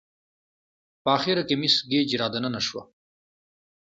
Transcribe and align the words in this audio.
په 1.03 1.09
اخره 1.17 1.41
کې 1.47 1.55
مس 1.61 1.75
ګېج 1.91 2.09
را 2.21 2.27
دننه 2.33 2.61
شوه. 2.67 2.83